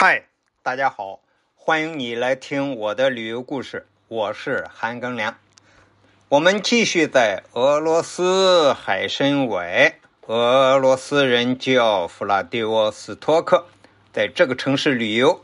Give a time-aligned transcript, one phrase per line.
[0.00, 0.26] 嗨，
[0.62, 1.18] 大家好，
[1.56, 5.36] 欢迎你来听我的旅游故事，我是韩庚良。
[6.28, 13.66] 我们继续在俄罗斯海参崴，俄罗斯人叫弗拉迪沃斯托克，
[14.12, 15.42] 在这个城市旅游。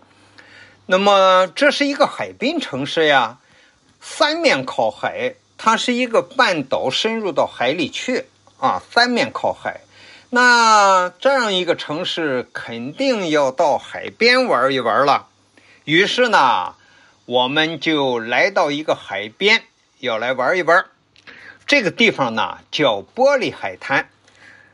[0.87, 3.41] 那么这是一个海滨城市呀，
[4.01, 8.27] 三面靠海，它是一个半岛，深入到海里去
[8.61, 9.81] 啊，三面靠海。
[10.35, 15.29] 那这样一个城市肯定要到海边玩一玩了，
[15.85, 16.75] 于是呢，
[17.25, 19.63] 我们就来到一个海边，
[20.01, 20.87] 要来玩一玩。
[21.69, 24.09] 这个地方呢叫玻璃海滩。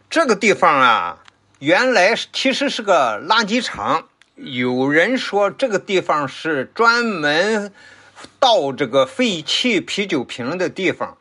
[0.08, 1.18] 这个地方啊，
[1.58, 4.08] 原来其实是个垃圾场。
[4.36, 7.70] 有人说这个地方是专门
[8.38, 11.18] 倒这个废弃啤酒瓶的地方。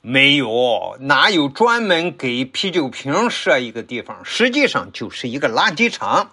[0.00, 4.24] 没有，哪有专门给啤酒瓶设一个地方？
[4.24, 6.30] 实际上就是一个垃圾场。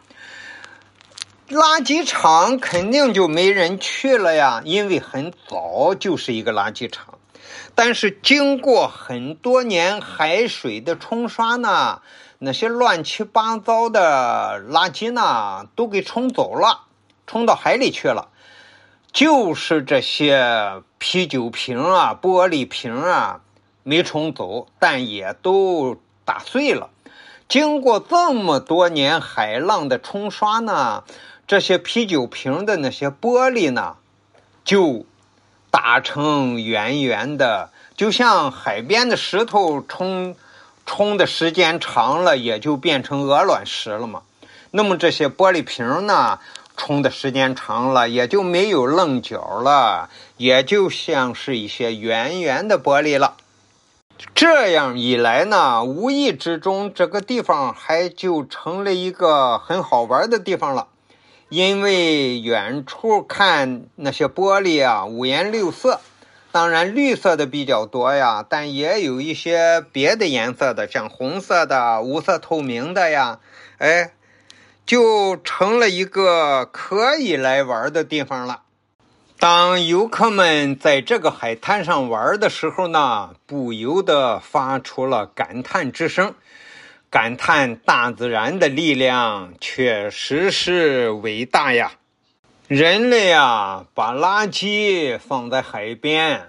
[1.49, 7.17] 垃圾场肯定就没人去了呀，因为很早就是一个垃圾场。
[7.73, 12.01] 但是经过很多年海水的冲刷呢，
[12.37, 16.81] 那些乱七八糟的垃圾呢，都给冲走了，
[17.27, 18.29] 冲到海里去了。
[19.11, 23.41] 就是这些啤酒瓶啊，玻璃瓶啊。
[23.87, 26.89] 没冲走，但也都打碎了。
[27.47, 31.03] 经过这么多年海浪的冲刷呢，
[31.45, 33.97] 这些啤酒瓶的那些玻璃呢，
[34.63, 35.05] 就
[35.69, 40.35] 打成圆圆的，就像海边的石头冲
[40.87, 44.23] 冲的时间长了，也就变成鹅卵石了嘛。
[44.71, 46.39] 那么这些玻璃瓶呢，
[46.75, 53.35] 冲的时间长了，也就没有棱角了，也就像是一些圆圆的玻璃了。
[54.33, 60.87] 这样一来呢，无意之中，这个地方还就成了一个很好玩的地方了。
[61.49, 65.99] 因为远处看那些玻璃啊，五颜六色，
[66.51, 73.39] 当然绿色的比较多呀，但也有一些别的颜色的，像红色的、无色透明的呀，
[73.77, 74.13] 哎，
[74.85, 78.61] 就成了一个可以来玩的地方了。
[79.37, 86.33] 当游客们在这个海滩上玩的时候呢，不由得发出了感叹之声，
[87.11, 91.91] 感叹大自然的力量确实是伟大呀！
[92.67, 96.47] 人类啊，把垃圾放在海边，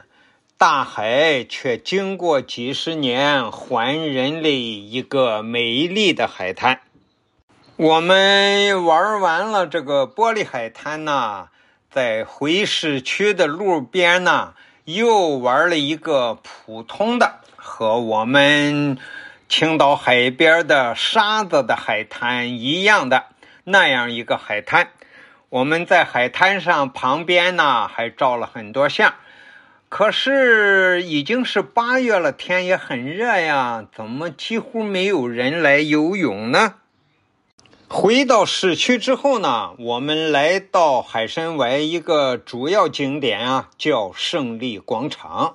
[0.56, 6.80] 大海却经过几十年还人类一个美丽的海滩。
[7.76, 11.48] 我们玩完了这个玻璃海滩呢。
[11.97, 14.53] 在回市区的路边呢，
[14.84, 18.99] 又玩了一个普通的，和我们
[19.49, 23.25] 青岛海边的沙子的海滩一样的
[23.65, 24.91] 那样一个海滩。
[25.49, 29.15] 我们在海滩上旁边呢，还照了很多相。
[29.89, 36.75] 可是已经是八月了，天也很热呀，怎么几乎没有人来游泳呢？
[37.88, 45.54] 回到市区之后呢，我们来到海参崴一个主要景点啊，叫胜利广场。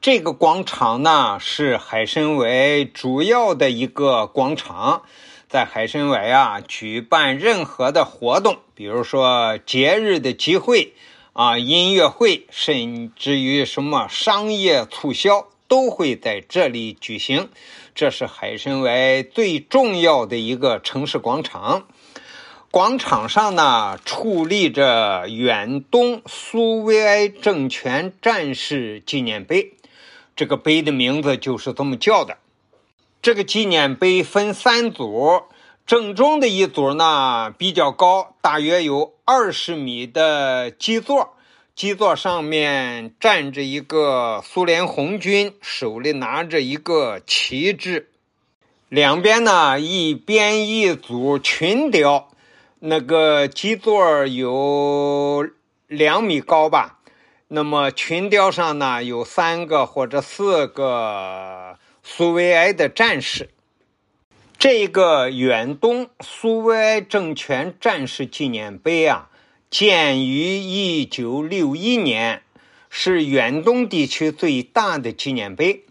[0.00, 5.02] 这个广场呢是海参崴主要的一个广场，
[5.48, 10.94] 在海参崴啊举办任何的活动，比如说节日的集会
[11.32, 17.48] 啊、音乐会，甚至于什么商业促销，都会在这里举行。
[18.00, 21.86] 这是海参崴最重要的一个城市广场。
[22.70, 29.74] 广场上呢，矗立着远东苏维埃政权战士纪念碑。
[30.34, 32.38] 这个碑的名字就是这么叫的。
[33.20, 35.42] 这个纪念碑分三组，
[35.86, 41.34] 正中的一组呢比较高，大约有二十米的基座。
[41.80, 48.10] 基座上面站着一个苏联红军，手里拿着一个旗帜。
[48.90, 52.28] 两边呢，一边一组群雕，
[52.80, 55.48] 那个基座有
[55.86, 56.98] 两米高吧。
[57.48, 63.48] 那么群雕上呢，有三个或者四个苏维埃的战士。
[64.58, 69.29] 这个远东苏维埃政权战士纪念碑啊。
[69.70, 72.42] 建于一九六一年，
[72.88, 75.84] 是远东地区最大的纪念碑。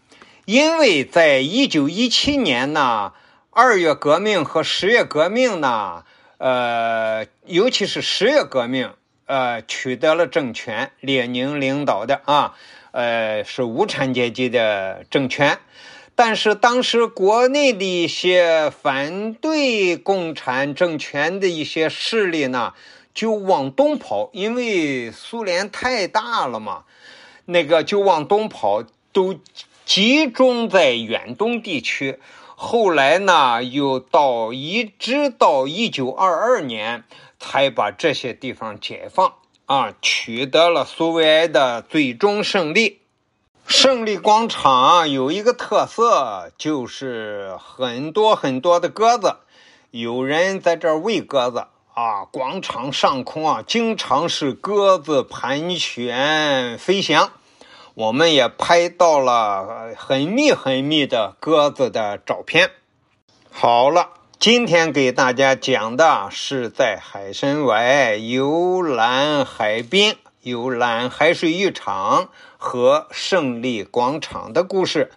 [0.44, 3.14] 因为在一九一七年呢，
[3.52, 6.04] 二月革命和十月革命呢，
[6.40, 8.92] 呃，尤其是十月革命，
[9.28, 12.56] 呃，取得了政权，列宁领导的啊，
[12.92, 15.58] 呃，是无产阶级的政权。
[16.16, 22.74] 但是当时国内的一些反对共产政权的一些势力呢。
[23.14, 26.84] 就往东跑，因为苏联太大了嘛，
[27.46, 29.36] 那个就往东跑，都
[29.86, 32.20] 集中在远东地区。
[32.56, 37.04] 后来呢，又到一直到一九二二年，
[37.40, 39.34] 才把这些地方解放
[39.66, 43.00] 啊，取得了苏维埃的最终胜利。
[43.66, 49.38] 胜利广场有一个特色，就是很多很多的鸽子，
[49.92, 51.68] 有人在这儿喂鸽子。
[52.00, 57.30] 啊，广场上空啊，经常是鸽子盘旋飞翔，
[57.94, 62.72] 我们也拍到了很密很密的鸽子的照片。
[63.52, 75.12] 好了，今天给大家讲的是在海参崴游览海滨、游览海水浴场和胜利广场的故事。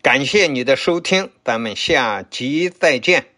[0.00, 3.29] 感谢你的收听，咱们下集再见。